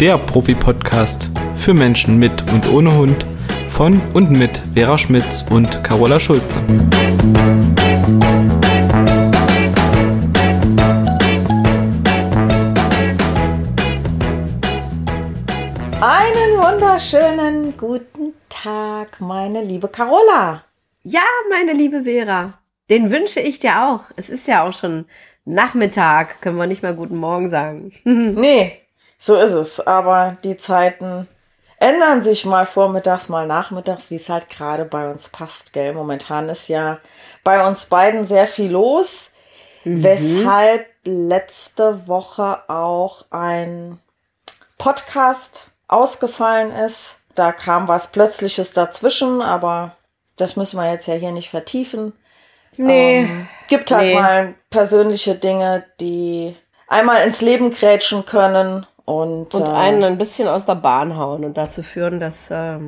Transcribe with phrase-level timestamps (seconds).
[0.00, 3.26] der Profi-Podcast für Menschen mit und ohne Hund
[3.70, 6.60] von und mit Vera Schmitz und Carola Schulze.
[16.00, 20.62] Einen wunderschönen guten Tag, meine liebe Carola.
[21.02, 22.52] Ja, meine liebe Vera,
[22.88, 24.04] den wünsche ich dir auch.
[24.14, 25.06] Es ist ja auch schon
[25.44, 27.92] Nachmittag, können wir nicht mal guten Morgen sagen.
[28.04, 28.78] nee,
[29.18, 29.80] so ist es.
[29.80, 31.28] Aber die Zeiten
[31.78, 35.92] ändern sich mal vormittags, mal nachmittags, wie es halt gerade bei uns passt, gell?
[35.92, 36.98] Momentan ist ja
[37.44, 39.30] bei uns beiden sehr viel los,
[39.84, 40.02] mhm.
[40.02, 43.98] weshalb letzte Woche auch ein
[44.76, 47.20] Podcast ausgefallen ist.
[47.34, 49.96] Da kam was Plötzliches dazwischen, aber
[50.36, 52.12] das müssen wir jetzt ja hier nicht vertiefen.
[52.76, 53.20] Nee.
[53.20, 54.14] Ähm, gibt halt nee.
[54.14, 60.48] mal persönliche Dinge, die einmal ins Leben grätschen können und, und äh, einen ein bisschen
[60.48, 62.78] aus der Bahn hauen und dazu führen, dass äh,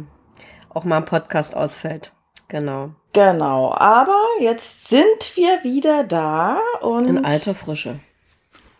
[0.69, 2.13] auch mal ein Podcast ausfällt.
[2.49, 2.91] Genau.
[3.15, 7.07] Genau, aber jetzt sind wir wieder da und.
[7.07, 7.99] In alter Frische.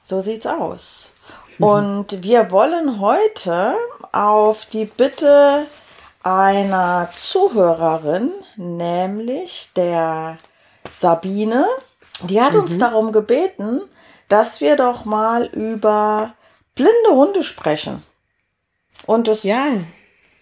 [0.03, 1.13] So sieht's aus.
[1.59, 3.75] Und wir wollen heute
[4.13, 5.67] auf die Bitte
[6.23, 10.39] einer Zuhörerin, nämlich der
[10.93, 11.67] Sabine,
[12.23, 12.61] die hat mhm.
[12.61, 13.81] uns darum gebeten,
[14.29, 16.35] dass wir doch mal über
[16.81, 18.03] blinde Hunde sprechen.
[19.07, 19.67] Und das ja.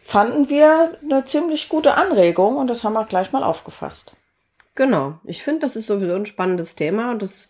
[0.03, 4.14] fanden wir eine ziemlich gute Anregung und das haben wir gleich mal aufgefasst.
[4.77, 5.19] Genau.
[5.25, 7.48] Ich finde, das ist sowieso ein spannendes Thema und das,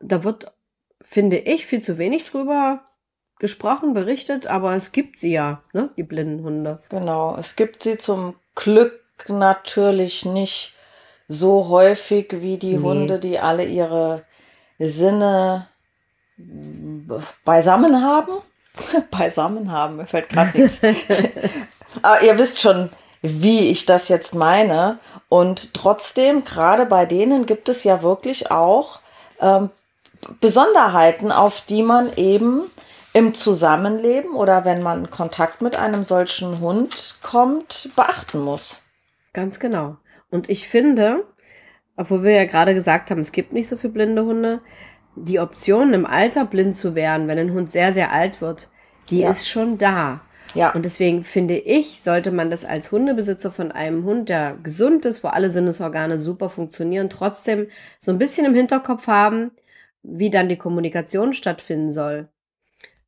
[0.00, 0.52] da wird,
[1.00, 2.80] finde ich, viel zu wenig drüber
[3.38, 6.82] gesprochen, berichtet, aber es gibt sie ja, ne, die blinden Hunde.
[6.88, 10.74] Genau, es gibt sie zum Glück natürlich nicht
[11.28, 12.82] so häufig wie die nee.
[12.82, 14.24] Hunde, die alle ihre
[14.78, 15.68] Sinne
[17.44, 18.32] beisammen haben.
[19.10, 20.78] beisammen haben, mir fällt gerade nichts.
[22.02, 22.90] Aber ihr wisst schon,
[23.22, 24.98] wie ich das jetzt meine.
[25.28, 29.00] Und trotzdem, gerade bei denen gibt es ja wirklich auch
[29.40, 29.70] ähm,
[30.40, 32.70] Besonderheiten, auf die man eben
[33.12, 38.82] im Zusammenleben oder wenn man in Kontakt mit einem solchen Hund kommt, beachten muss.
[39.32, 39.96] Ganz genau.
[40.30, 41.24] Und ich finde,
[41.96, 44.60] obwohl wir ja gerade gesagt haben, es gibt nicht so viele blinde Hunde,
[45.16, 48.68] die Option im Alter blind zu werden, wenn ein Hund sehr, sehr alt wird,
[49.10, 49.30] die ja.
[49.30, 50.20] ist schon da.
[50.54, 50.72] Ja.
[50.72, 55.24] Und deswegen finde ich, sollte man das als Hundebesitzer von einem Hund, der gesund ist,
[55.24, 57.68] wo alle Sinnesorgane super funktionieren, trotzdem
[57.98, 59.50] so ein bisschen im Hinterkopf haben,
[60.02, 62.28] wie dann die Kommunikation stattfinden soll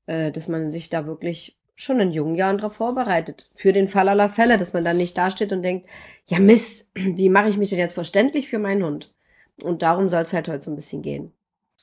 [0.09, 3.49] äh, dass man sich da wirklich schon in jungen Jahren darauf vorbereitet.
[3.55, 5.89] Für den Fall aller Fälle, dass man dann nicht dasteht und denkt,
[6.27, 9.15] ja Mist, wie mache ich mich denn jetzt verständlich für meinen Hund?
[9.63, 11.33] Und darum soll es halt heute so ein bisschen gehen.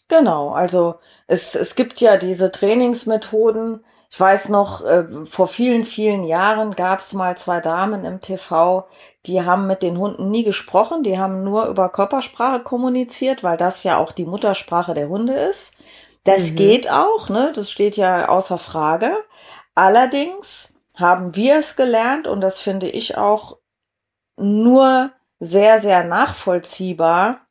[0.08, 0.96] Genau, also
[1.28, 3.84] es, es gibt ja diese Trainingsmethoden.
[4.10, 8.88] Ich weiß noch, äh, vor vielen, vielen Jahren gab es mal zwei Damen im TV,
[9.26, 13.84] die haben mit den Hunden nie gesprochen, die haben nur über Körpersprache kommuniziert, weil das
[13.84, 15.74] ja auch die Muttersprache der Hunde ist.
[16.24, 16.56] Das mhm.
[16.56, 17.52] geht auch, ne?
[17.56, 19.16] Das steht ja außer Frage.
[19.74, 23.58] Allerdings haben wir es gelernt und das finde ich auch
[24.38, 27.45] nur sehr, sehr nachvollziehbar,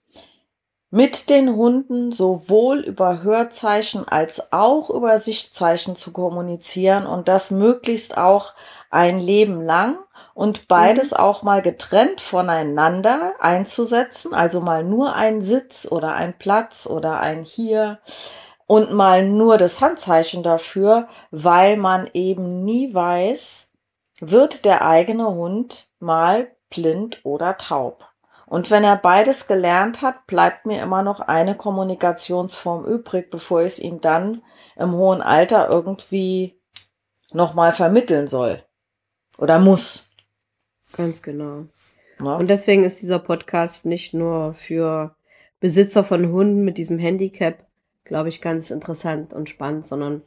[0.95, 8.17] mit den Hunden sowohl über Hörzeichen als auch über Sichtzeichen zu kommunizieren und das möglichst
[8.17, 8.55] auch
[8.91, 9.99] ein Leben lang
[10.35, 11.17] und beides mhm.
[11.17, 17.43] auch mal getrennt voneinander einzusetzen, also mal nur ein Sitz oder ein Platz oder ein
[17.43, 17.99] hier
[18.67, 23.69] und mal nur das Handzeichen dafür, weil man eben nie weiß,
[24.21, 28.14] wird der eigene Hund mal blind oder taub.
[28.47, 33.75] Und wenn er beides gelernt hat, bleibt mir immer noch eine Kommunikationsform übrig, bevor ich
[33.75, 34.43] es ihm dann
[34.77, 36.61] im hohen Alter irgendwie
[37.33, 38.63] nochmal vermitteln soll.
[39.39, 40.11] Oder muss.
[40.97, 41.67] Ganz genau.
[42.21, 42.37] Ja.
[42.37, 45.17] Und deswegen ist dieser Podcast nicht nur für
[45.61, 47.67] Besitzer von Hunden mit diesem Handicap,
[48.05, 50.23] glaube ich, ganz interessant und spannend, sondern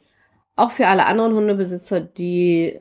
[0.56, 2.80] auch für alle anderen Hundebesitzer, die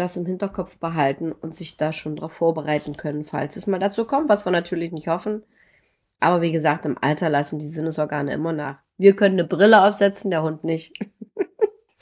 [0.00, 4.04] das im Hinterkopf behalten und sich da schon darauf vorbereiten können, falls es mal dazu
[4.04, 5.44] kommt, was wir natürlich nicht hoffen.
[6.18, 8.78] Aber wie gesagt, im Alter lassen die Sinnesorgane immer nach.
[8.98, 10.98] Wir können eine Brille aufsetzen, der Hund nicht.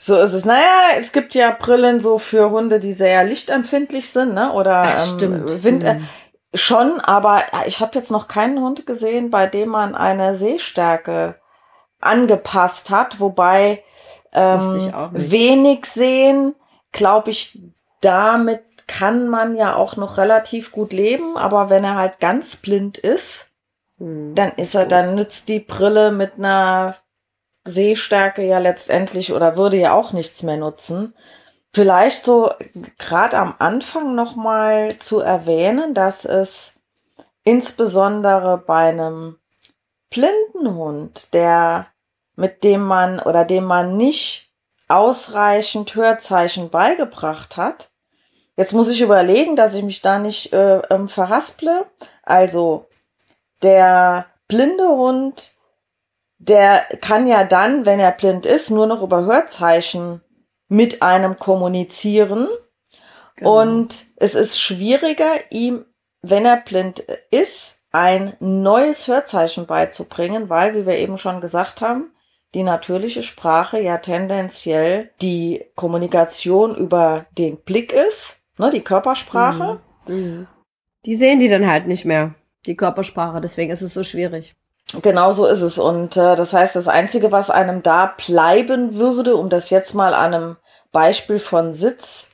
[0.01, 0.45] So ist es.
[0.45, 4.53] Naja, es gibt ja Brillen so für Hunde, die sehr lichtempfindlich sind, ne?
[4.53, 5.83] Oder Ach, ähm, Wind.
[5.83, 6.07] Hm.
[6.53, 11.35] Schon, aber ich habe jetzt noch keinen Hund gesehen, bei dem man eine Sehstärke
[11.99, 13.83] angepasst hat, wobei
[14.31, 16.55] ähm, wenig sehen,
[16.93, 17.59] glaube ich,
[18.01, 22.97] damit kann man ja auch noch relativ gut leben, aber wenn er halt ganz blind
[22.97, 23.49] ist,
[23.97, 24.33] hm.
[24.35, 26.95] dann ist er, dann nützt die Brille mit einer
[27.65, 31.13] Sehstärke ja letztendlich oder würde ja auch nichts mehr nutzen.
[31.71, 32.51] Vielleicht so
[32.97, 36.73] gerade am Anfang nochmal zu erwähnen, dass es
[37.43, 39.37] insbesondere bei einem
[40.09, 41.87] blinden Hund, der
[42.35, 44.48] mit dem man oder dem man nicht
[44.89, 47.91] ausreichend Hörzeichen beigebracht hat.
[48.57, 51.85] Jetzt muss ich überlegen, dass ich mich da nicht äh, ähm, verhasple.
[52.23, 52.89] Also
[53.61, 55.51] der blinde Hund,
[56.39, 60.21] der kann ja dann, wenn er blind ist, nur noch über Hörzeichen
[60.67, 62.47] mit einem kommunizieren.
[63.37, 63.61] Genau.
[63.61, 65.85] Und es ist schwieriger, ihm,
[66.21, 66.99] wenn er blind
[67.31, 72.11] ist, ein neues Hörzeichen beizubringen, weil, wie wir eben schon gesagt haben,
[72.53, 79.79] die natürliche Sprache ja tendenziell die Kommunikation über den Blick ist, ne, die Körpersprache.
[80.07, 80.15] Mhm.
[80.15, 80.47] Mhm.
[81.05, 82.33] Die sehen die dann halt nicht mehr,
[82.65, 84.55] die Körpersprache, deswegen ist es so schwierig.
[85.01, 85.77] Genau so ist es.
[85.77, 90.13] Und äh, das heißt, das Einzige, was einem da bleiben würde, um das jetzt mal
[90.13, 90.55] an einem
[90.91, 92.31] Beispiel von Sitz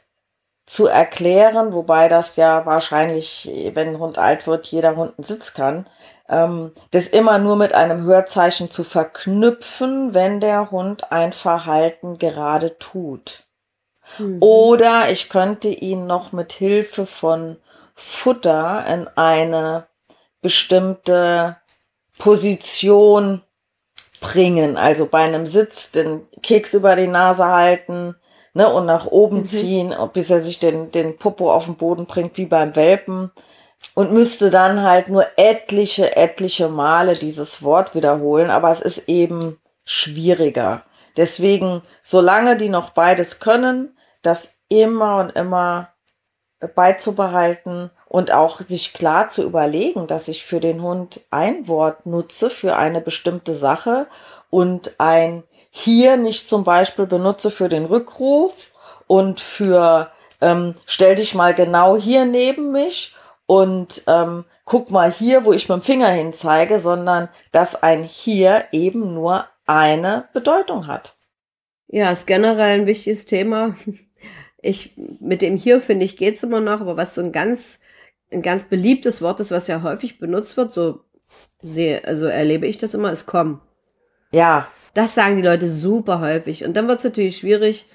[0.65, 5.53] zu erklären, wobei das ja wahrscheinlich, wenn ein Hund alt wird, jeder Hund einen Sitz
[5.53, 5.87] kann,
[6.29, 12.77] ähm, das immer nur mit einem Hörzeichen zu verknüpfen, wenn der Hund ein Verhalten gerade
[12.79, 13.43] tut.
[14.17, 14.37] Mhm.
[14.41, 17.57] Oder ich könnte ihn noch mit Hilfe von
[17.95, 19.87] Futter in eine
[20.41, 21.57] bestimmte
[22.17, 23.41] Position
[24.21, 24.77] bringen.
[24.77, 28.15] Also bei einem Sitz den Keks über die Nase halten
[28.53, 29.45] ne, und nach oben mhm.
[29.45, 33.31] ziehen, bis er sich den, den Popo auf den Boden bringt, wie beim Welpen.
[33.93, 38.49] Und müsste dann halt nur etliche, etliche Male dieses Wort wiederholen.
[38.49, 40.83] Aber es ist eben schwieriger.
[41.15, 45.89] Deswegen, solange die noch beides können, das immer und immer
[46.73, 52.49] beizubehalten und auch sich klar zu überlegen, dass ich für den Hund ein Wort nutze
[52.49, 54.07] für eine bestimmte Sache
[54.49, 58.71] und ein hier nicht zum Beispiel benutze für den Rückruf
[59.07, 60.11] und für
[60.41, 63.15] ähm, stell dich mal genau hier neben mich
[63.45, 68.03] und ähm, guck mal hier, wo ich mit dem Finger hin zeige, sondern dass ein
[68.03, 71.15] hier eben nur eine Bedeutung hat.
[71.87, 73.75] Ja, ist generell ein wichtiges Thema.
[74.67, 77.77] Ich, mit dem hier finde ich geht's immer noch, aber was so ein ganz
[78.31, 81.01] ein ganz beliebtes Wort ist, was ja häufig benutzt wird, so
[81.61, 83.61] sehe, also erlebe ich das immer, ist komm.
[84.31, 84.67] Ja.
[84.93, 86.63] Das sagen die Leute super häufig.
[86.63, 87.85] Und dann wird es natürlich schwierig,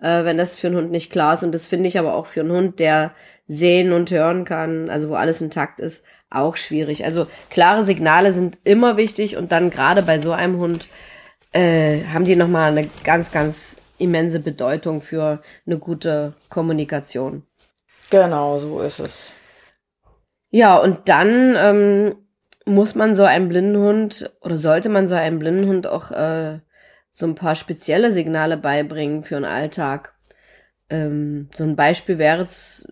[0.00, 1.42] äh, wenn das für einen Hund nicht klar ist.
[1.42, 3.12] Und das finde ich aber auch für einen Hund, der
[3.46, 7.04] sehen und hören kann, also wo alles intakt ist, auch schwierig.
[7.04, 10.86] Also klare Signale sind immer wichtig und dann gerade bei so einem Hund
[11.52, 17.42] äh, haben die nochmal eine ganz, ganz immense Bedeutung für eine gute Kommunikation.
[18.10, 19.32] Genau, so ist es.
[20.50, 22.16] Ja, und dann ähm,
[22.64, 26.60] muss man so einem Blindenhund oder sollte man so einem Blindenhund auch äh,
[27.18, 30.14] so ein paar spezielle Signale beibringen für den Alltag.
[30.88, 32.86] Ähm, so ein Beispiel wäre es,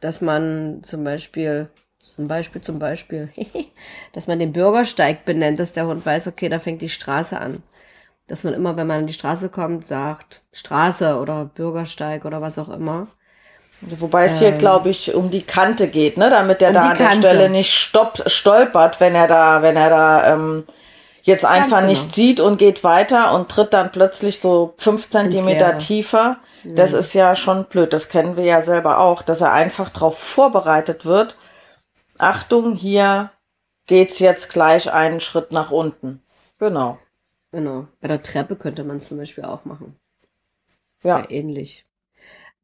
[0.00, 1.68] dass man zum Beispiel,
[1.98, 3.28] zum Beispiel, zum Beispiel,
[4.14, 7.62] dass man den Bürgersteig benennt, dass der Hund weiß, okay, da fängt die Straße an.
[8.28, 12.58] Dass man immer, wenn man an die Straße kommt, sagt Straße oder Bürgersteig oder was
[12.58, 13.08] auch immer.
[13.82, 16.30] Wobei es hier, ähm, glaube ich, um die Kante geht, ne?
[16.30, 17.28] damit er um da an der Kante.
[17.28, 20.64] Stelle nicht stopp, stolpert, wenn er da, wenn er da ähm,
[21.22, 21.90] jetzt einfach genau.
[21.90, 26.38] nicht sieht und geht weiter und tritt dann plötzlich so fünf Zentimeter tiefer.
[26.64, 26.74] Ja.
[26.74, 27.92] Das ist ja schon blöd.
[27.92, 31.36] Das kennen wir ja selber auch, dass er einfach darauf vorbereitet wird.
[32.18, 33.30] Achtung, hier
[33.86, 36.22] geht's jetzt gleich einen Schritt nach unten.
[36.58, 36.98] Genau.
[37.52, 37.86] Genau.
[38.00, 39.96] Bei der Treppe könnte man es zum Beispiel auch machen.
[40.98, 41.18] Ist ja.
[41.20, 41.86] ja ähnlich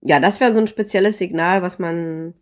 [0.02, 2.34] ja, das wäre so ein spezielles Signal, was man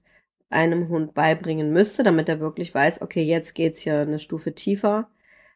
[0.51, 5.09] einem Hund beibringen müsste, damit er wirklich weiß, okay, jetzt geht's hier eine Stufe tiefer.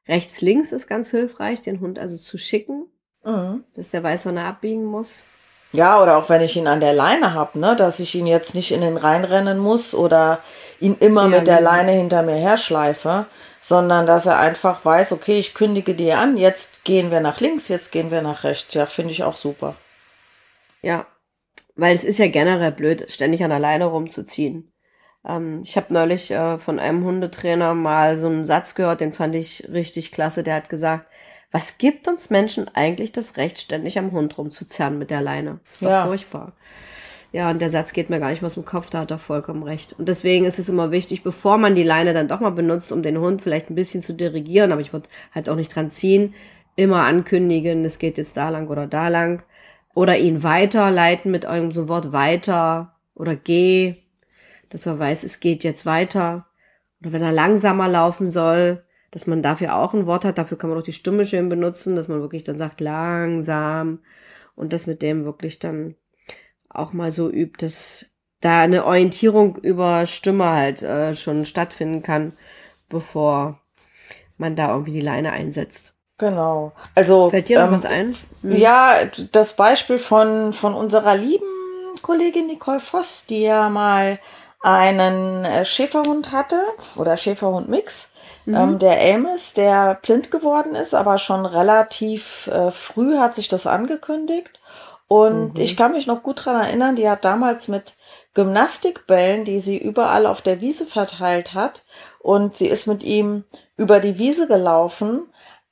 [0.09, 2.87] Rechts, links ist ganz hilfreich, den Hund also zu schicken,
[3.25, 3.65] mhm.
[3.75, 5.23] dass der weiß, wann er abbiegen muss.
[5.73, 8.55] Ja, oder auch wenn ich ihn an der Leine hab, ne, dass ich ihn jetzt
[8.55, 10.41] nicht in den reinrennen muss oder
[10.81, 13.27] ihn immer ja, mit der Leine hinter mir herschleife,
[13.61, 17.69] sondern dass er einfach weiß, okay, ich kündige dir an, jetzt gehen wir nach links,
[17.69, 18.73] jetzt gehen wir nach rechts.
[18.73, 19.75] Ja, finde ich auch super.
[20.81, 21.07] Ja,
[21.77, 24.68] weil es ist ja generell blöd, ständig an der Leine rumzuziehen.
[25.29, 29.35] Ähm, ich habe neulich äh, von einem Hundetrainer mal so einen Satz gehört, den fand
[29.35, 30.43] ich richtig klasse.
[30.43, 31.07] Der hat gesagt,
[31.53, 35.61] was gibt uns Menschen eigentlich das Recht, ständig am Hund rumzuzerren mit der Leine?
[35.71, 36.07] Ist doch ja.
[36.07, 36.53] furchtbar.
[37.31, 39.19] Ja, und der Satz geht mir gar nicht mehr aus dem Kopf, da hat er
[39.19, 39.95] vollkommen recht.
[39.99, 43.03] Und deswegen ist es immer wichtig, bevor man die Leine dann doch mal benutzt, um
[43.03, 46.35] den Hund vielleicht ein bisschen zu dirigieren, aber ich würde halt auch nicht dran ziehen,
[46.75, 49.43] immer ankündigen, es geht jetzt da lang oder da lang
[49.95, 53.97] oder ihn weiterleiten mit irgendeinem so Wort weiter oder geh,
[54.71, 56.47] dass er weiß, es geht jetzt weiter.
[57.01, 60.71] Oder wenn er langsamer laufen soll, dass man dafür auch ein Wort hat, dafür kann
[60.71, 64.01] man auch die Stimme schön benutzen, dass man wirklich dann sagt langsam
[64.55, 65.95] und das mit dem wirklich dann
[66.69, 68.07] auch mal so übt, dass
[68.41, 72.35] da eine Orientierung über Stimme halt äh, schon stattfinden kann,
[72.89, 73.61] bevor
[74.37, 75.95] man da irgendwie die Leine einsetzt.
[76.19, 76.73] Genau.
[76.95, 78.15] Also fällt dir noch ähm, was ein?
[78.43, 78.57] Hm.
[78.57, 78.97] Ja,
[79.33, 81.47] das Beispiel von von unserer lieben
[82.03, 84.19] Kollegin Nicole Voss, die ja mal
[84.61, 86.63] einen äh, Schäferhund hatte
[86.97, 88.11] oder Schäferhund-Mix,
[88.45, 88.55] mhm.
[88.55, 93.67] ähm, der Amos, der blind geworden ist, aber schon relativ äh, früh hat sich das
[93.67, 94.59] angekündigt.
[95.07, 95.61] Und mhm.
[95.61, 97.95] ich kann mich noch gut dran erinnern, die hat damals mit
[98.35, 101.83] Gymnastikbällen, die sie überall auf der Wiese verteilt hat,
[102.21, 103.45] und sie ist mit ihm
[103.77, 105.23] über die Wiese gelaufen,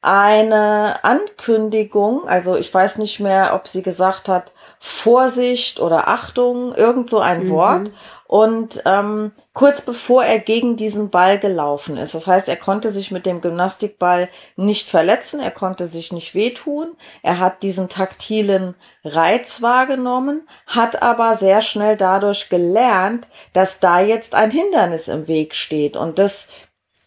[0.00, 7.11] eine Ankündigung, also ich weiß nicht mehr, ob sie gesagt hat, Vorsicht oder Achtung, irgend
[7.11, 7.50] so ein mhm.
[7.50, 7.90] Wort
[8.28, 12.14] und ähm, kurz bevor er gegen diesen Ball gelaufen ist.
[12.14, 16.97] Das heißt, er konnte sich mit dem Gymnastikball nicht verletzen, er konnte sich nicht wehtun,
[17.23, 24.35] er hat diesen taktilen Reiz wahrgenommen, hat aber sehr schnell dadurch gelernt, dass da jetzt
[24.35, 25.97] ein Hindernis im Weg steht.
[25.97, 26.49] Und das,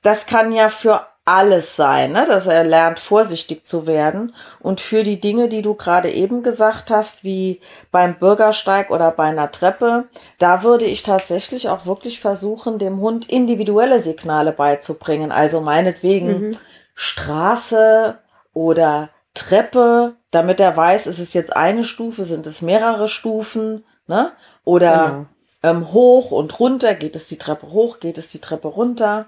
[0.02, 2.26] das kann ja für alles sein, ne?
[2.26, 4.34] dass er lernt, vorsichtig zu werden.
[4.60, 9.26] Und für die Dinge, die du gerade eben gesagt hast, wie beim Bürgersteig oder bei
[9.26, 10.06] einer Treppe,
[10.40, 15.32] da würde ich tatsächlich auch wirklich versuchen, dem Hund individuelle Signale beizubringen.
[15.32, 16.52] Also meinetwegen mhm.
[16.96, 18.18] Straße
[18.54, 24.32] oder Treppe, damit er weiß, ist es jetzt eine Stufe, sind es mehrere Stufen, ne?
[24.66, 25.28] Oder
[25.62, 25.78] genau.
[25.78, 29.28] ähm, hoch und runter, geht es die Treppe hoch, geht es die Treppe runter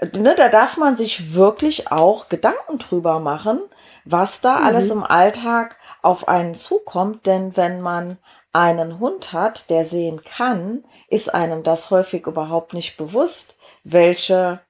[0.00, 3.60] ne, da darf man sich wirklich auch Gedanken drüber machen,
[4.04, 4.66] was da mhm.
[4.66, 7.26] alles im Alltag auf einen zukommt.
[7.26, 8.18] Denn wenn man
[8.52, 14.60] einen Hund hat, der sehen kann, ist einem das häufig überhaupt nicht bewusst, welche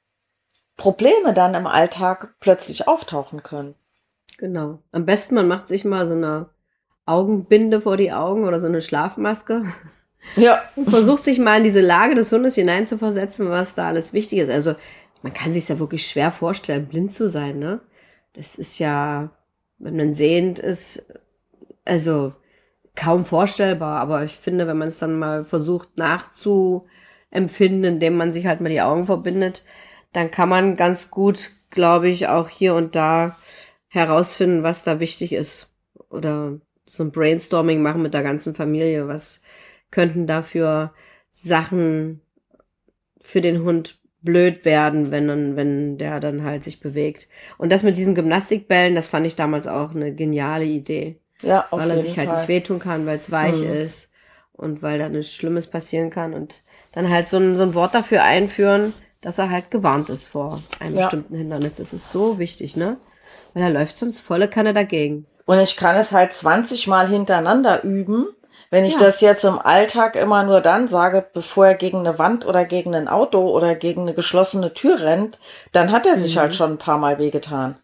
[0.76, 3.74] Probleme dann im Alltag plötzlich auftauchen können.
[4.38, 4.80] Genau.
[4.92, 6.50] Am besten, man macht sich mal so eine
[7.06, 9.62] Augenbinde vor die Augen oder so eine Schlafmaske.
[10.34, 10.60] Ja.
[10.74, 14.50] Und versucht sich mal in diese Lage des Hundes hineinzuversetzen, was da alles wichtig ist.
[14.50, 14.74] Also
[15.22, 17.80] man kann sich ja wirklich schwer vorstellen, blind zu sein, ne?
[18.32, 19.30] Das ist ja,
[19.78, 21.06] wenn man sehend ist,
[21.84, 22.34] also
[22.94, 24.00] kaum vorstellbar.
[24.00, 28.68] Aber ich finde, wenn man es dann mal versucht nachzuempfinden, indem man sich halt mal
[28.68, 29.64] die Augen verbindet,
[30.12, 33.36] dann kann man ganz gut, glaube ich, auch hier und da
[33.88, 35.68] herausfinden, was da wichtig ist.
[36.10, 39.08] Oder so ein Brainstorming machen mit der ganzen Familie.
[39.08, 39.40] Was
[39.90, 40.92] könnten dafür
[41.32, 42.22] Sachen
[43.20, 47.28] für den Hund blöd werden, wenn, wenn der dann halt sich bewegt.
[47.56, 51.18] Und das mit diesen Gymnastikbällen, das fand ich damals auch eine geniale Idee.
[51.40, 52.36] Ja, auf Weil er sich halt Fall.
[52.36, 53.72] nicht wehtun kann, weil es weich mhm.
[53.72, 54.10] ist
[54.52, 56.34] und weil da nichts Schlimmes passieren kann.
[56.34, 58.92] Und dann halt so ein, so ein Wort dafür einführen,
[59.22, 61.02] dass er halt gewarnt ist vor einem ja.
[61.02, 61.76] bestimmten Hindernis.
[61.76, 62.98] Das ist so wichtig, ne?
[63.54, 65.26] Weil er läuft sonst volle Kanne dagegen.
[65.46, 68.26] Und ich kann es halt 20 Mal hintereinander üben
[68.76, 69.00] wenn ich ja.
[69.00, 72.94] das jetzt im Alltag immer nur dann sage, bevor er gegen eine Wand oder gegen
[72.94, 75.38] ein Auto oder gegen eine geschlossene Tür rennt,
[75.72, 76.40] dann hat er sich mhm.
[76.40, 77.78] halt schon ein paar Mal wehgetan.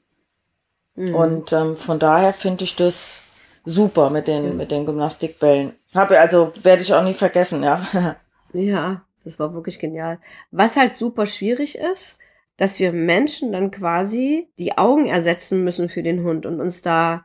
[0.94, 1.14] Mhm.
[1.14, 3.20] Und ähm, von daher finde ich das
[3.64, 4.56] super mit den, mhm.
[4.58, 5.72] mit den Gymnastikbällen.
[5.94, 7.86] Habe also, werde ich auch nie vergessen, ja.
[8.52, 10.18] ja, das war wirklich genial.
[10.50, 12.18] Was halt super schwierig ist,
[12.58, 17.24] dass wir Menschen dann quasi die Augen ersetzen müssen für den Hund und uns da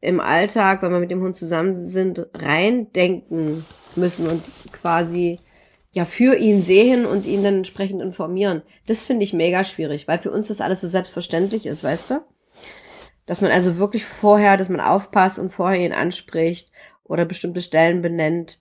[0.00, 3.64] im Alltag, wenn wir mit dem Hund zusammen sind, reindenken
[3.96, 5.40] müssen und quasi
[5.92, 8.62] ja für ihn sehen und ihn dann entsprechend informieren.
[8.86, 12.20] Das finde ich mega schwierig, weil für uns das alles so selbstverständlich ist, weißt du?
[13.26, 16.70] Dass man also wirklich vorher, dass man aufpasst und vorher ihn anspricht
[17.04, 18.60] oder bestimmte Stellen benennt.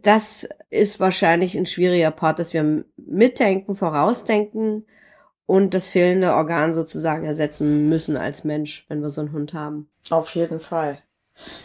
[0.00, 4.86] Das ist wahrscheinlich ein schwieriger Part, dass wir mitdenken, vorausdenken
[5.52, 9.86] und das fehlende Organ sozusagen ersetzen müssen als Mensch, wenn wir so einen Hund haben.
[10.08, 10.96] Auf jeden Fall.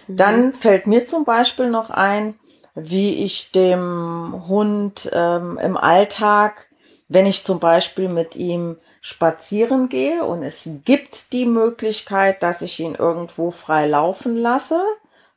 [0.08, 0.18] Mhm.
[0.18, 2.36] Dann fällt mir zum Beispiel noch ein,
[2.76, 6.68] wie ich dem Hund ähm, im Alltag,
[7.08, 12.82] wenn ich zum Beispiel mit ihm spazieren gehe und es gibt die Möglichkeit, dass ich
[12.82, 14.82] ihn irgendwo frei laufen lasse.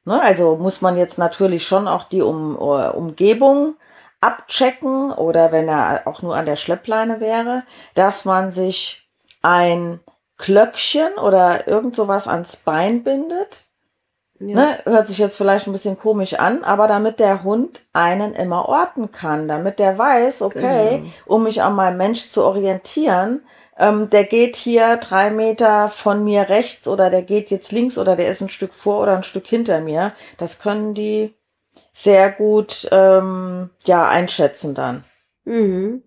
[0.05, 3.77] Ne, also muss man jetzt natürlich schon auch die um, uh, Umgebung
[4.21, 7.63] abchecken oder wenn er auch nur an der Schleppleine wäre,
[7.95, 9.09] dass man sich
[9.43, 10.01] ein
[10.37, 13.67] Klöckchen oder irgend sowas ans Bein bindet.
[14.39, 14.55] Ja.
[14.55, 18.71] Ne, hört sich jetzt vielleicht ein bisschen komisch an, aber damit der Hund einen immer
[18.71, 21.11] orten kann, damit der weiß, okay, genau.
[21.27, 23.43] um mich an meinem Mensch zu orientieren,
[23.79, 28.17] ähm, der geht hier drei Meter von mir rechts oder der geht jetzt links oder
[28.17, 30.13] der ist ein Stück vor oder ein Stück hinter mir.
[30.39, 31.35] Das können die
[31.93, 35.05] sehr gut ähm, ja einschätzen dann.
[35.45, 36.03] Mhm.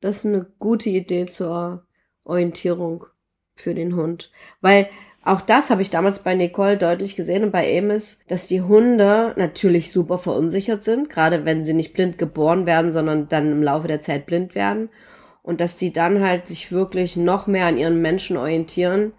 [0.00, 1.84] Das ist eine gute Idee zur
[2.24, 3.06] Orientierung
[3.54, 4.30] für den Hund.
[4.60, 4.88] Weil
[5.22, 9.34] Auch das habe ich damals bei Nicole deutlich gesehen und bei Amos, dass die Hunde
[9.36, 13.86] natürlich super verunsichert sind, gerade wenn sie nicht blind geboren werden, sondern dann im Laufe
[13.86, 14.88] der Zeit blind werden.
[15.42, 19.12] Und dass die dann halt sich wirklich noch mehr an ihren Menschen orientieren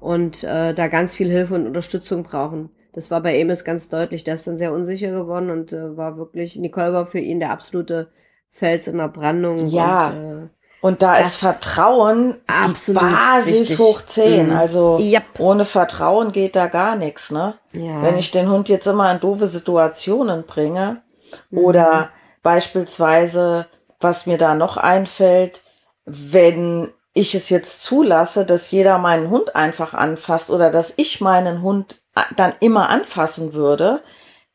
[0.00, 2.70] und äh, da ganz viel Hilfe und Unterstützung brauchen.
[2.94, 4.24] Das war bei Amos ganz deutlich.
[4.24, 7.50] Der ist dann sehr unsicher geworden und äh, war wirklich, Nicole war für ihn der
[7.50, 8.08] absolute
[8.50, 9.66] Fels in der Brandung.
[9.66, 10.06] Ja.
[10.08, 10.48] Und, äh,
[10.80, 13.78] und da ist Vertrauen absolut die Basis wichtig.
[13.78, 14.46] hoch 10.
[14.50, 14.56] Mhm.
[14.56, 15.22] Also Yep.
[15.38, 17.54] ohne Vertrauen geht da gar nichts, ne?
[17.74, 18.02] Ja.
[18.02, 21.02] Wenn ich den Hund jetzt immer in doofe Situationen bringe
[21.50, 21.58] Mhm.
[21.58, 22.10] oder
[22.42, 23.66] beispielsweise,
[24.00, 25.62] was mir da noch einfällt,
[26.04, 31.62] wenn ich es jetzt zulasse, dass jeder meinen Hund einfach anfasst oder dass ich meinen
[31.62, 32.02] Hund
[32.36, 34.02] dann immer anfassen würde,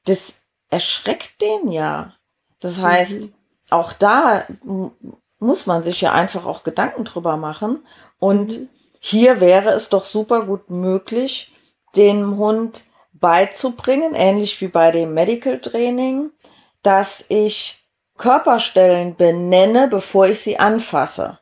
[0.06, 0.36] das
[0.70, 2.14] erschreckt den ja.
[2.60, 3.30] Das heißt,
[3.70, 4.46] auch da
[5.40, 7.86] muss man sich ja einfach auch Gedanken drüber machen.
[8.20, 8.68] Und
[9.00, 11.54] hier wäre es doch super gut möglich,
[11.96, 16.32] dem Hund beizubringen, ähnlich wie bei dem Medical Training,
[16.84, 17.84] dass ich
[18.18, 21.39] Körperstellen benenne, bevor ich sie anfasse.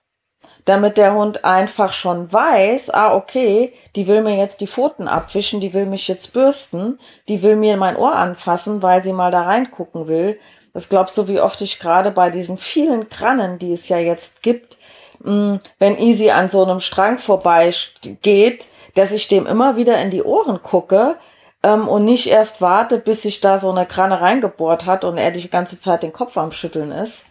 [0.68, 5.62] Damit der Hund einfach schon weiß, ah, okay, die will mir jetzt die Pfoten abwischen,
[5.62, 9.44] die will mich jetzt bürsten, die will mir mein Ohr anfassen, weil sie mal da
[9.44, 10.38] reingucken will.
[10.74, 14.44] Was glaubst du, wie oft ich gerade bei diesen vielen Krannen, die es ja jetzt
[14.44, 14.78] gibt,
[15.20, 17.74] mh, wenn Easy an so einem Strang vorbei
[18.22, 21.16] geht, dass ich dem immer wieder in die Ohren gucke
[21.64, 25.32] ähm, und nicht erst warte, bis sich da so eine Kranne reingebohrt hat und er
[25.32, 27.26] die ganze Zeit den Kopf am Schütteln ist.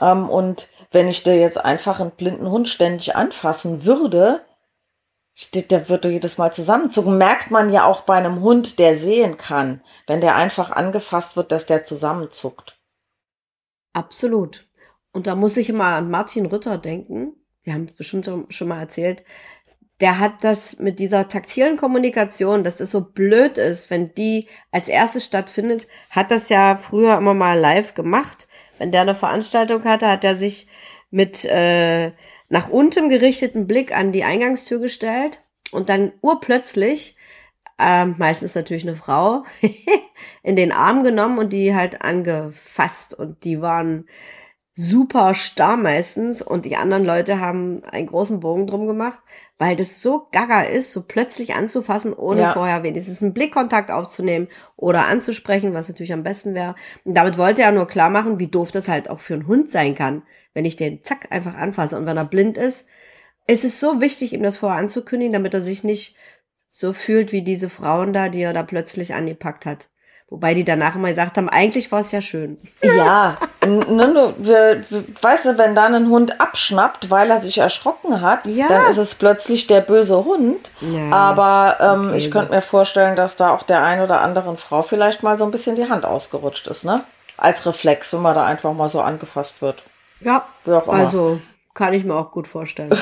[0.00, 4.44] Ähm, und wenn ich dir jetzt einfach einen blinden Hund ständig anfassen würde,
[5.54, 7.16] der- würde jedes Mal zusammenzucken.
[7.16, 11.52] Merkt man ja auch bei einem Hund, der sehen kann, wenn der einfach angefasst wird,
[11.52, 12.78] dass der zusammenzuckt.
[13.94, 14.64] Absolut.
[15.12, 17.34] Und da muss ich immer an Martin Rütter denken.
[17.62, 19.24] Wir haben es bestimmt schon mal erzählt.
[20.00, 24.88] Der hat das mit dieser taktilen Kommunikation, dass das so blöd ist, wenn die als
[24.88, 28.48] erstes stattfindet, hat das ja früher immer mal live gemacht.
[28.78, 30.66] Wenn der eine Veranstaltung hatte, hat er sich
[31.10, 32.12] mit äh,
[32.48, 37.16] nach unten gerichteten Blick an die Eingangstür gestellt und dann urplötzlich,
[37.78, 39.42] ähm, meistens natürlich eine Frau,
[40.42, 43.14] in den Arm genommen und die halt angefasst.
[43.14, 44.06] Und die waren
[44.74, 49.20] super starr meistens und die anderen Leute haben einen großen Bogen drum gemacht,
[49.58, 52.52] weil das so gaga ist, so plötzlich anzufassen, ohne Ja.
[52.54, 56.74] vorher wenigstens einen Blickkontakt aufzunehmen oder anzusprechen, was natürlich am besten wäre.
[57.04, 59.70] Und damit wollte er nur klar machen, wie doof das halt auch für einen Hund
[59.70, 60.22] sein kann,
[60.54, 61.98] wenn ich den zack einfach anfasse.
[61.98, 62.86] Und wenn er blind ist,
[63.46, 66.16] ist es so wichtig, ihm das vorher anzukündigen, damit er sich nicht
[66.68, 69.90] so fühlt wie diese Frauen da, die er da plötzlich angepackt hat.
[70.32, 72.56] Wobei die danach immer gesagt haben, eigentlich war es ja schön.
[72.82, 77.58] Ja, ne, du, wir, wir- weißt du, wenn dann ein Hund abschnappt, weil er sich
[77.58, 78.66] erschrocken hat, Ja.
[78.66, 80.70] dann ist es plötzlich der böse Hund.
[80.80, 84.56] Ja, Aber ähm, okay, ich könnte mir vorstellen, dass da auch der ein oder anderen
[84.56, 87.02] Frau vielleicht mal so ein bisschen die Hand ausgerutscht ist, ne?
[87.36, 89.84] Als Reflex, wenn man da einfach mal so angefasst wird.
[90.20, 90.46] Ja,
[90.86, 91.40] also
[91.74, 92.90] kann ich mir auch gut vorstellen.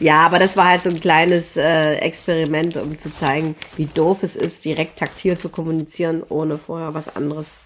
[0.00, 4.22] ja, aber das war halt so ein kleines äh, Experiment, um zu zeigen, wie doof
[4.22, 7.60] es ist, direkt taktil zu kommunizieren, ohne vorher was anderes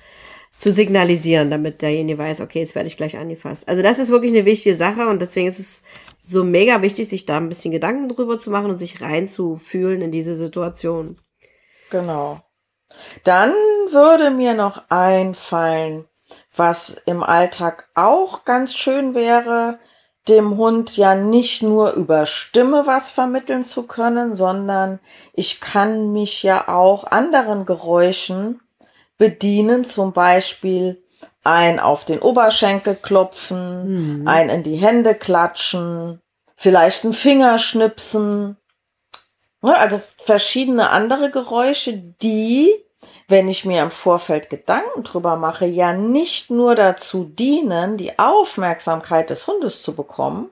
[0.59, 3.69] zu signalisieren, damit derjenige weiß, okay, jetzt werde ich gleich angefasst.
[3.69, 5.83] Also das ist wirklich eine wichtige Sache und deswegen ist es
[6.21, 10.13] so mega wichtig, sich da ein bisschen Gedanken drüber zu machen und sich reinzufühlen in
[10.13, 11.17] diese Situation.
[11.91, 12.43] Genau.
[13.25, 13.51] Dann
[13.91, 16.07] würde mir noch einfallen,
[16.55, 19.79] was im Alltag auch ganz schön wäre,
[20.29, 25.01] dem Hund ja nicht nur über Stimme was vermitteln zu können, sondern
[25.33, 28.61] ich kann mich ja auch anderen Geräuschen
[29.17, 31.03] bedienen, zum Beispiel
[31.45, 36.21] ein auf den Oberschenkel klopfen, ein in die Hände klatschen,
[36.57, 38.57] vielleicht ein Fingerschnipsen,
[39.61, 42.71] Ne, Also verschiedene andere Geräusche, die,
[43.29, 49.29] wenn ich mir im Vorfeld Gedanken drüber mache, ja nicht nur dazu dienen, die Aufmerksamkeit
[49.29, 50.51] des Hundes zu bekommen,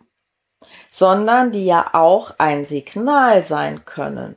[0.90, 4.36] sondern die ja auch ein Signal sein können.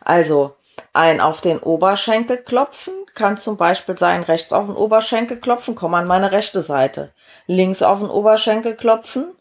[0.00, 0.56] Also
[0.92, 5.94] ein auf den Oberschenkel klopfen kann zum Beispiel sein, rechts auf den Oberschenkel klopfen, komm
[5.94, 7.12] an meine rechte Seite.
[7.46, 9.34] Links auf den Oberschenkel klopfen,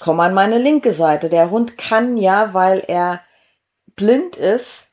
[0.00, 1.28] komm an meine linke Seite.
[1.28, 3.20] Der Hund kann ja, weil er
[3.96, 4.85] blind ist,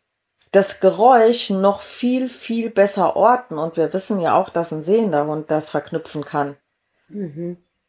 [0.54, 3.58] das Geräusch noch viel, viel besser orten.
[3.58, 6.56] Und wir wissen ja auch, dass ein sehender Hund das verknüpfen kann.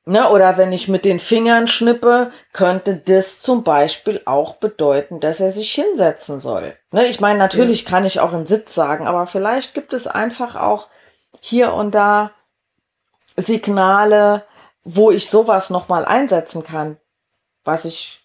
[0.07, 5.41] Ne, oder wenn ich mit den Fingern schnippe, könnte das zum Beispiel auch bedeuten, dass
[5.41, 6.77] er sich hinsetzen soll.
[6.91, 10.57] Ne, ich meine, natürlich kann ich auch einen Sitz sagen, aber vielleicht gibt es einfach
[10.57, 10.89] auch
[11.41, 12.33] hier und da
[13.37, 14.45] Signale,
[14.85, 16.99] wo ich sowas nochmal einsetzen kann,
[17.65, 18.24] was ich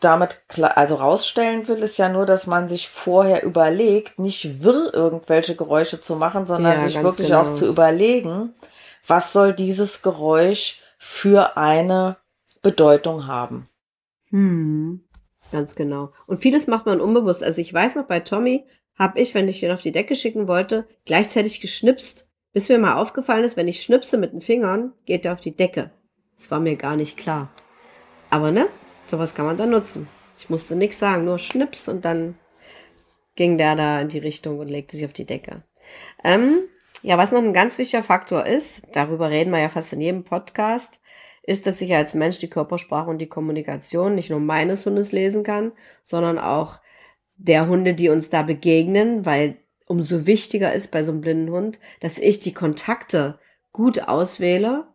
[0.00, 5.54] damit also rausstellen will, ist ja nur, dass man sich vorher überlegt, nicht wirr irgendwelche
[5.54, 7.42] Geräusche zu machen, sondern ja, sich wirklich genau.
[7.42, 8.54] auch zu überlegen,
[9.06, 12.16] was soll dieses Geräusch für eine
[12.62, 13.68] Bedeutung haben.
[14.30, 15.04] Hm,
[15.52, 16.12] ganz genau.
[16.26, 17.42] Und vieles macht man unbewusst.
[17.42, 20.48] Also ich weiß noch, bei Tommy habe ich, wenn ich den auf die Decke schicken
[20.48, 25.24] wollte, gleichzeitig geschnipst, bis mir mal aufgefallen ist, wenn ich schnipse mit den Fingern, geht
[25.24, 25.92] er auf die Decke.
[26.36, 27.48] Das war mir gar nicht klar.
[28.30, 28.68] Aber ne,
[29.10, 30.08] sowas kann man dann nutzen.
[30.36, 32.36] Ich musste nichts sagen, nur Schnips und dann
[33.36, 35.62] ging der da in die Richtung und legte sich auf die Decke.
[36.24, 36.60] Ähm,
[37.02, 40.24] ja, was noch ein ganz wichtiger Faktor ist, darüber reden wir ja fast in jedem
[40.24, 41.00] Podcast,
[41.42, 45.44] ist, dass ich als Mensch die Körpersprache und die Kommunikation nicht nur meines Hundes lesen
[45.44, 46.80] kann, sondern auch
[47.36, 51.78] der Hunde, die uns da begegnen, weil umso wichtiger ist bei so einem blinden Hund,
[52.00, 53.38] dass ich die Kontakte
[53.72, 54.88] gut auswähle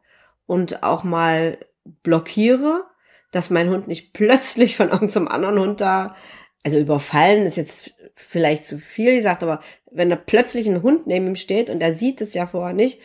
[0.46, 1.58] und auch mal
[2.04, 2.86] blockiere,
[3.34, 6.16] dass mein Hund nicht plötzlich von irgendeinem anderen Hund da,
[6.64, 9.60] also überfallen ist jetzt vielleicht zu viel gesagt, aber
[9.92, 13.02] wenn da plötzlich ein Hund neben ihm steht und er sieht es ja vorher nicht,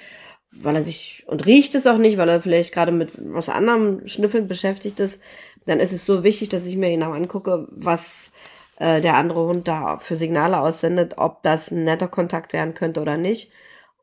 [0.52, 4.06] weil er sich und riecht es auch nicht, weil er vielleicht gerade mit was anderem
[4.06, 5.22] Schnüffeln beschäftigt ist,
[5.64, 8.30] dann ist es so wichtig, dass ich mir genau angucke, was
[8.78, 13.00] äh, der andere Hund da für Signale aussendet, ob das ein netter Kontakt werden könnte
[13.00, 13.50] oder nicht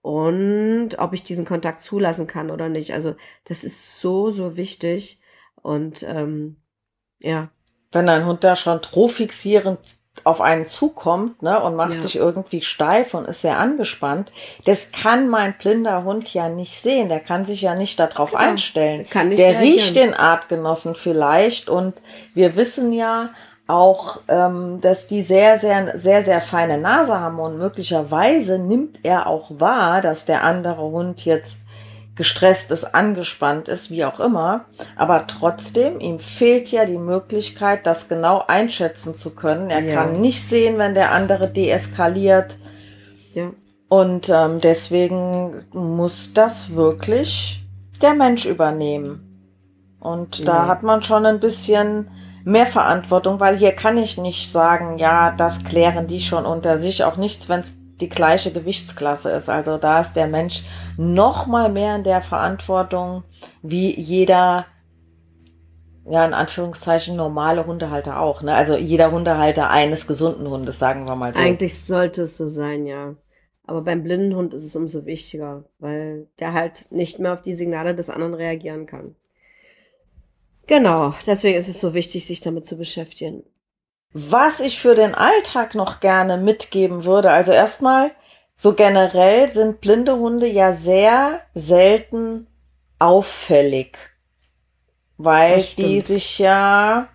[0.02, 2.94] und ob ich diesen Kontakt zulassen kann oder nicht.
[2.94, 5.20] Also das ist so, so wichtig
[5.66, 6.58] und ähm,
[7.20, 7.50] ja.
[7.92, 9.80] Wenn ein Hund da schon trofixierend
[10.24, 12.02] auf einen zukommt ne, und macht ja.
[12.02, 14.32] sich irgendwie steif und ist sehr angespannt,
[14.66, 17.10] das kann mein blinder Hund ja nicht sehen.
[17.10, 18.44] Der kann sich ja nicht darauf genau.
[18.44, 19.08] einstellen.
[19.10, 21.96] Kann nicht der riecht den Artgenossen vielleicht und
[22.36, 23.30] wir wissen ja
[23.66, 29.26] auch, ähm, dass die sehr, sehr, sehr, sehr feine Nase haben und möglicherweise nimmt er
[29.26, 31.65] auch wahr, dass der andere Hund jetzt
[32.16, 34.66] gestresst ist, angespannt ist, wie auch immer.
[34.96, 39.70] Aber trotzdem, ihm fehlt ja die Möglichkeit, das genau einschätzen zu können.
[39.70, 39.96] Er ja.
[39.96, 42.58] kann nicht sehen, wenn der andere deeskaliert.
[43.34, 43.52] Ja.
[43.90, 47.64] Und ähm, deswegen muss das wirklich
[48.02, 49.22] der Mensch übernehmen.
[50.00, 50.46] Und ja.
[50.46, 52.10] da hat man schon ein bisschen
[52.46, 57.04] mehr Verantwortung, weil hier kann ich nicht sagen, ja, das klären die schon unter sich.
[57.04, 59.50] Auch nichts, wenn es die gleiche Gewichtsklasse ist.
[59.50, 60.64] Also da ist der Mensch
[60.98, 63.24] noch mal mehr in der Verantwortung
[63.62, 64.66] wie jeder
[66.08, 68.54] ja, in Anführungszeichen normale Hundehalter auch, ne?
[68.54, 71.42] Also jeder Hundehalter eines gesunden Hundes, sagen wir mal so.
[71.42, 73.16] Eigentlich sollte es so sein, ja.
[73.66, 77.56] Aber beim blinden Hund ist es umso wichtiger, weil der halt nicht mehr auf die
[77.56, 79.16] Signale des anderen reagieren kann.
[80.68, 83.44] Genau, deswegen ist es so wichtig, sich damit zu beschäftigen.
[84.18, 88.12] Was ich für den Alltag noch gerne mitgeben würde, also erstmal,
[88.56, 92.48] so generell sind blinde Hunde ja sehr selten
[92.98, 93.98] auffällig,
[95.18, 97.10] weil die sich ja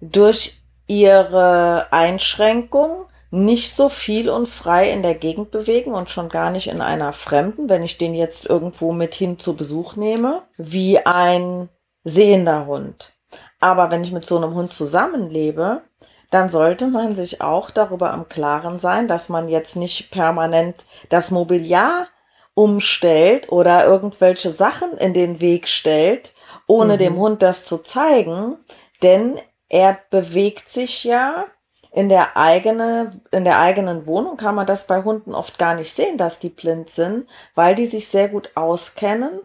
[0.00, 6.50] durch ihre Einschränkung nicht so viel und frei in der Gegend bewegen und schon gar
[6.50, 10.98] nicht in einer fremden, wenn ich den jetzt irgendwo mit hin zu Besuch nehme, wie
[10.98, 11.68] ein
[12.02, 13.12] sehender Hund.
[13.60, 15.82] Aber wenn ich mit so einem Hund zusammenlebe,
[16.30, 21.30] dann sollte man sich auch darüber am Klaren sein, dass man jetzt nicht permanent das
[21.30, 22.06] Mobiliar
[22.54, 26.32] umstellt oder irgendwelche Sachen in den Weg stellt,
[26.66, 26.98] ohne mhm.
[26.98, 28.56] dem Hund das zu zeigen,
[29.02, 31.46] denn er bewegt sich ja
[31.92, 35.92] in der eigene, in der eigenen Wohnung kann man das bei Hunden oft gar nicht
[35.92, 39.40] sehen, dass die blind sind, weil die sich sehr gut auskennen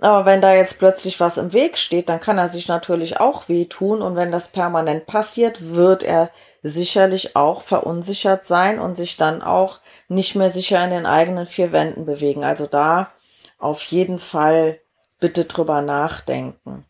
[0.00, 3.48] aber wenn da jetzt plötzlich was im Weg steht, dann kann er sich natürlich auch
[3.48, 4.00] wehtun.
[4.00, 6.30] Und wenn das permanent passiert, wird er
[6.62, 11.72] sicherlich auch verunsichert sein und sich dann auch nicht mehr sicher in den eigenen vier
[11.72, 12.44] Wänden bewegen.
[12.44, 13.12] Also da
[13.58, 14.80] auf jeden Fall
[15.18, 16.86] bitte drüber nachdenken.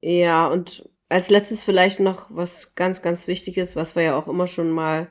[0.00, 4.46] Ja, und als letztes vielleicht noch was ganz, ganz Wichtiges, was wir ja auch immer
[4.46, 5.08] schon mal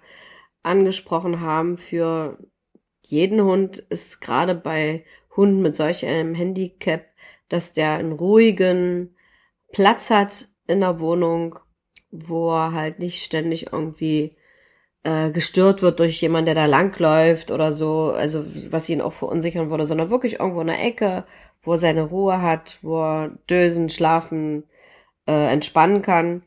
[0.64, 2.40] angesprochen haben für
[3.06, 5.06] jeden Hund, ist gerade bei
[5.40, 7.06] Hund mit solch einem Handicap,
[7.48, 9.16] dass der einen ruhigen
[9.72, 11.60] Platz hat in der Wohnung,
[12.12, 14.36] wo er halt nicht ständig irgendwie
[15.04, 19.70] äh, gestört wird durch jemanden, der da langläuft oder so, also was ihn auch verunsichern
[19.70, 21.24] würde, sondern wirklich irgendwo in der Ecke,
[21.62, 24.66] wo er seine Ruhe hat, wo er dösen, schlafen,
[25.26, 26.44] äh, entspannen kann.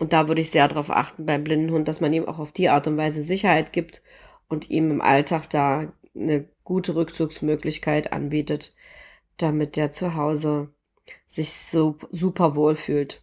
[0.00, 2.52] Und da würde ich sehr darauf achten beim blinden Hund, dass man ihm auch auf
[2.52, 4.02] die Art und Weise Sicherheit gibt
[4.48, 8.74] und ihm im Alltag da eine gute Rückzugsmöglichkeit anbietet,
[9.36, 10.70] damit der zu Hause
[11.26, 13.22] sich so super wohl fühlt.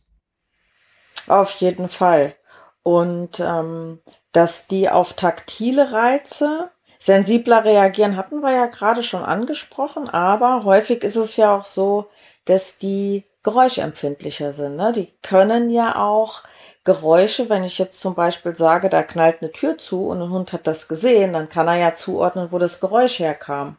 [1.28, 2.36] Auf jeden Fall.
[2.84, 4.00] Und ähm,
[4.32, 11.04] dass die auf taktile Reize sensibler reagieren, hatten wir ja gerade schon angesprochen, aber häufig
[11.04, 12.10] ist es ja auch so,
[12.46, 14.76] dass die geräuschempfindlicher sind.
[14.76, 14.92] Ne?
[14.92, 16.44] Die können ja auch
[16.84, 20.52] Geräusche, wenn ich jetzt zum Beispiel sage, da knallt eine Tür zu und ein Hund
[20.52, 23.78] hat das gesehen, dann kann er ja zuordnen, wo das Geräusch herkam.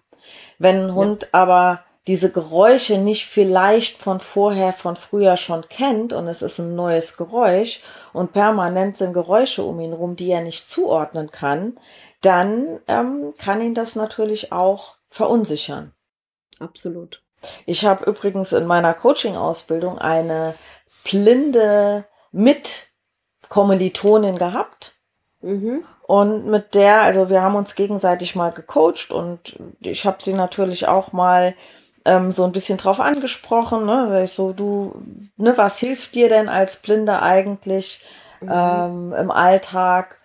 [0.59, 1.29] Wenn ein Hund ja.
[1.33, 6.75] aber diese Geräusche nicht vielleicht von vorher, von früher schon kennt und es ist ein
[6.75, 7.81] neues Geräusch
[8.13, 11.79] und permanent sind Geräusche um ihn rum, die er nicht zuordnen kann,
[12.21, 15.93] dann ähm, kann ihn das natürlich auch verunsichern.
[16.59, 17.23] Absolut.
[17.67, 20.55] Ich habe übrigens in meiner Coaching-Ausbildung eine
[21.05, 22.05] blinde
[23.53, 24.95] Mitkommilitonin gehabt.
[25.43, 25.85] Mhm.
[26.07, 30.89] Und mit der, also wir haben uns gegenseitig mal gecoacht und ich habe sie natürlich
[30.89, 31.55] auch mal
[32.05, 33.87] ähm, so ein bisschen drauf angesprochen.
[33.87, 34.07] Ne?
[34.09, 34.95] Sag ich so, du,
[35.37, 38.05] ne, was hilft dir denn als Blinde eigentlich
[38.41, 38.51] mhm.
[38.53, 40.19] ähm, im Alltag?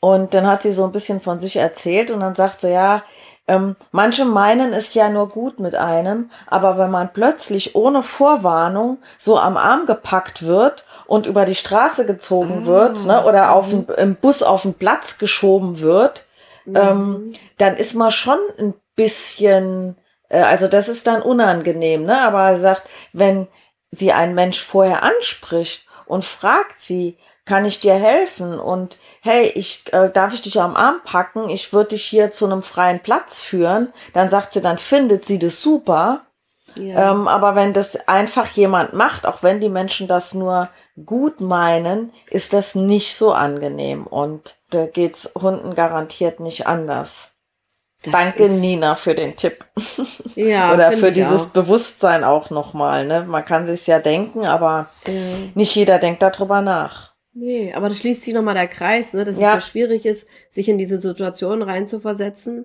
[0.00, 3.02] Und dann hat sie so ein bisschen von sich erzählt und dann sagt sie, ja,
[3.48, 8.98] ähm, manche meinen es ja nur gut mit einem, aber wenn man plötzlich ohne Vorwarnung
[9.18, 13.70] so am Arm gepackt wird und über die Straße gezogen ah, wird ne, oder auf
[13.70, 16.26] den, im Bus auf den Platz geschoben wird,
[16.64, 16.76] mhm.
[16.76, 19.96] ähm, dann ist man schon ein bisschen,
[20.28, 22.20] äh, also das ist dann unangenehm, ne?
[22.22, 22.82] Aber er sagt,
[23.12, 23.46] wenn
[23.92, 28.58] sie einen Mensch vorher anspricht und fragt sie, kann ich dir helfen?
[28.58, 31.48] Und hey, ich äh, darf ich dich am Arm packen?
[31.48, 33.92] Ich würde dich hier zu einem freien Platz führen.
[34.12, 36.26] Dann sagt sie, dann findet sie das super.
[36.74, 37.12] Ja.
[37.12, 40.68] Ähm, aber wenn das einfach jemand macht, auch wenn die Menschen das nur
[41.04, 44.06] gut meinen, ist das nicht so angenehm.
[44.06, 47.32] Und da geht's Hunden garantiert nicht anders.
[48.02, 49.64] Das Danke, Nina, für den Tipp.
[50.34, 51.50] Ja, Oder für dieses auch.
[51.50, 53.06] Bewusstsein auch nochmal.
[53.06, 53.24] Ne?
[53.26, 55.52] Man kann sich's ja denken, aber mhm.
[55.54, 57.05] nicht jeder denkt darüber nach.
[57.38, 59.26] Nee, aber da schließt sich nochmal der Kreis, ne?
[59.26, 59.58] dass ja.
[59.58, 62.64] es so schwierig ist, sich in diese Situation reinzuversetzen.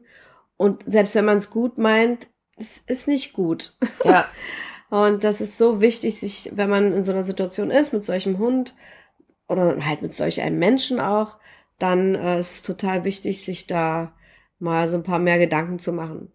[0.55, 3.73] Und selbst wenn man es gut meint, es ist nicht gut.
[4.05, 4.29] Ja.
[4.89, 8.37] Und das ist so wichtig, sich, wenn man in so einer Situation ist, mit solchem
[8.37, 8.73] Hund
[9.49, 11.37] oder halt mit solch einem Menschen auch,
[11.77, 14.13] dann äh, ist es total wichtig, sich da
[14.59, 16.31] mal so ein paar mehr Gedanken zu machen.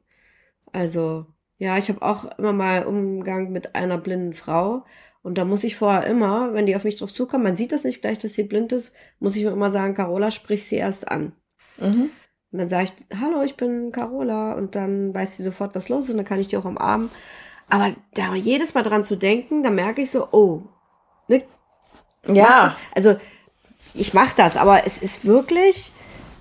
[0.72, 1.24] Also,
[1.56, 4.84] ja, ich habe auch immer mal Umgang mit einer blinden Frau
[5.26, 7.82] und da muss ich vorher immer, wenn die auf mich drauf zukommen, man sieht das
[7.82, 11.10] nicht gleich, dass sie blind ist, muss ich mir immer sagen, Carola, sprich sie erst
[11.10, 11.32] an.
[11.78, 12.10] Mhm.
[12.52, 14.52] Und dann sage ich, hallo, ich bin Carola.
[14.52, 16.10] Und dann weiß sie sofort, was los ist.
[16.10, 17.10] Und dann kann ich die auch umarmen.
[17.68, 20.62] Aber da jedes Mal dran zu denken, da merke ich so, oh,
[21.26, 21.42] ne?
[22.28, 22.76] Ja.
[22.94, 23.16] Also,
[23.94, 25.90] ich mache das, aber es ist wirklich,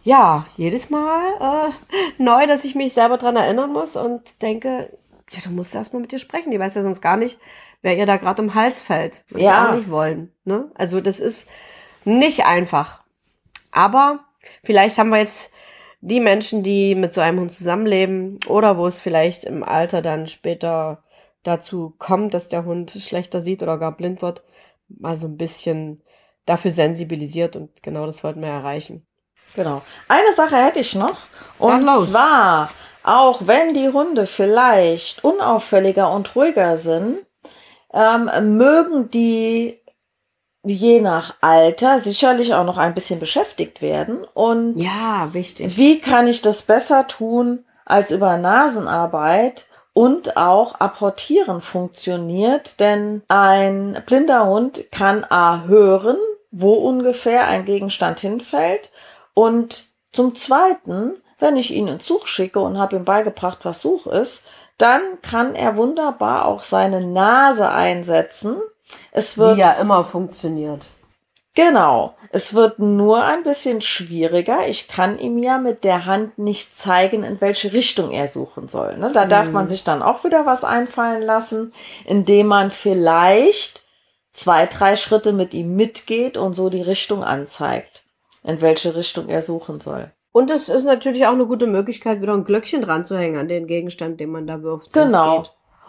[0.03, 1.71] ja, jedes Mal äh,
[2.23, 4.95] neu, dass ich mich selber dran erinnern muss und denke,
[5.31, 6.51] ja, du musst erst mal mit dir sprechen.
[6.51, 7.39] Die weiß ja sonst gar nicht,
[7.85, 9.23] wer ihr da gerade um Hals fällt.
[9.29, 9.51] Würde ja.
[9.65, 10.31] ich auch nicht wollen.
[10.43, 10.71] Ne?
[10.73, 11.47] Also das ist
[12.03, 13.03] nicht einfach.
[13.71, 14.21] Aber
[14.63, 15.53] vielleicht haben wir jetzt
[16.01, 20.25] die Menschen, die mit so einem Hund zusammenleben oder wo es vielleicht im Alter dann
[20.25, 21.03] später
[21.43, 24.41] dazu kommt, dass der Hund schlechter sieht oder gar blind wird,
[24.87, 26.01] mal so ein bisschen
[26.47, 29.05] dafür sensibilisiert und genau das wollten wir erreichen.
[29.53, 29.83] Genau.
[30.07, 31.17] Eine Sache hätte ich noch
[31.59, 32.71] und zwar,
[33.03, 37.19] auch wenn die Hunde vielleicht unauffälliger und ruhiger sind,
[37.95, 39.79] ähm, mögen die
[40.65, 44.25] je nach Alter sicherlich auch noch ein bisschen beschäftigt werden.
[44.33, 45.77] Und ja, wichtig.
[45.77, 49.67] Wie kann ich das besser tun als über Nasenarbeit?
[49.97, 56.17] Und auch apportieren funktioniert, denn ein blinder Hund kann A hören,
[56.51, 58.91] wo ungefähr ein Gegenstand hinfällt.
[59.33, 64.07] Und zum Zweiten, wenn ich ihn ins Such schicke und habe ihm beigebracht, was Such
[64.07, 64.43] ist,
[64.77, 68.57] dann kann er wunderbar auch seine Nase einsetzen.
[69.11, 69.55] Es wird.
[69.57, 70.87] Die ja immer funktioniert.
[71.55, 72.15] Genau.
[72.31, 74.67] Es wird nur ein bisschen schwieriger.
[74.67, 78.97] Ich kann ihm ja mit der Hand nicht zeigen, in welche Richtung er suchen soll.
[78.97, 79.09] Ne?
[79.13, 79.29] Da mhm.
[79.29, 83.83] darf man sich dann auch wieder was einfallen lassen, indem man vielleicht
[84.33, 88.03] zwei, drei Schritte mit ihm mitgeht und so die Richtung anzeigt,
[88.43, 90.11] in welche Richtung er suchen soll.
[90.35, 93.47] Und es ist natürlich auch eine gute Möglichkeit, wieder ein Glöckchen dran zu hängen an
[93.47, 94.91] den Gegenstand, den man da wirft.
[94.91, 95.45] Genau.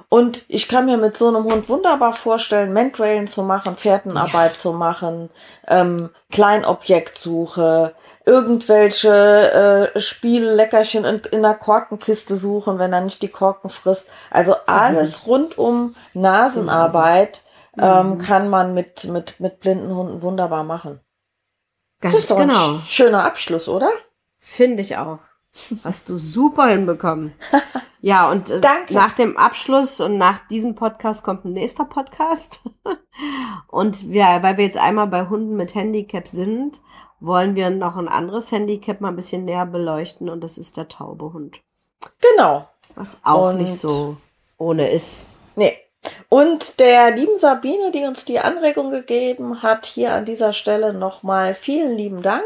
[0.09, 4.56] Und ich kann mir mit so einem Hund wunderbar vorstellen, Mentrailen zu machen, Fährtenarbeit ja.
[4.56, 5.30] zu machen,
[5.66, 7.92] ähm, Kleinobjektsuche,
[8.24, 14.11] irgendwelche äh, Spielleckerchen in, in der Korkenkiste suchen, wenn er nicht die Korken frisst.
[14.30, 15.32] Also alles mhm.
[15.32, 17.42] rund um Nasenarbeit
[17.76, 18.18] ähm, mhm.
[18.18, 21.00] kann man mit, mit, mit blinden Hunden wunderbar machen.
[22.00, 22.74] Ganz das ist doch genau.
[22.74, 23.88] ein schöner Abschluss, oder?
[24.48, 25.18] Finde ich auch.
[25.82, 27.35] Hast du super hinbekommen.
[28.02, 32.61] Ja, und äh, nach dem Abschluss und nach diesem Podcast kommt ein nächster Podcast.
[33.68, 36.80] und wir, weil wir jetzt einmal bei Hunden mit Handicap sind,
[37.18, 40.87] wollen wir noch ein anderes Handicap mal ein bisschen näher beleuchten und das ist der
[40.87, 41.62] taube Hund.
[42.20, 42.68] Genau.
[42.94, 44.18] Was auch und nicht so
[44.56, 45.26] ohne ist.
[45.56, 45.76] Nee,
[46.28, 51.54] Und der lieben Sabine, die uns die Anregung gegeben hat, hier an dieser Stelle nochmal
[51.54, 52.44] vielen lieben Dank.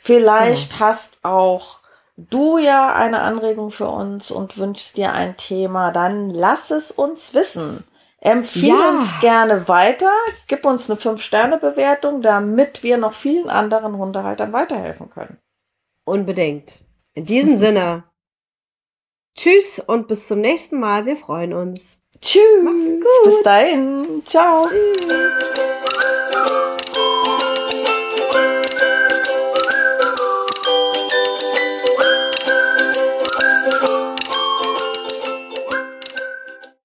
[0.00, 0.80] Vielleicht ja.
[0.80, 1.80] hast auch
[2.16, 7.34] du ja eine Anregung für uns und wünschst dir ein Thema, dann lass es uns
[7.34, 7.84] wissen.
[8.20, 8.90] Empfehle ja.
[8.90, 10.10] uns gerne weiter,
[10.48, 15.38] gib uns eine 5-Sterne-Bewertung, damit wir noch vielen anderen Hundehaltern weiterhelfen können.
[16.04, 16.80] Unbedingt.
[17.14, 18.02] In diesem Sinne,
[19.36, 21.06] tschüss und bis zum nächsten Mal.
[21.06, 21.97] Wir freuen uns.
[22.20, 23.00] Tschüss.
[23.24, 24.22] Bis dahin.
[24.26, 24.66] Ciao.
[24.66, 25.57] Tschüss.